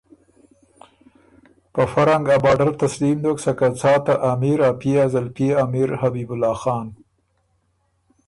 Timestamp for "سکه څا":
3.45-3.93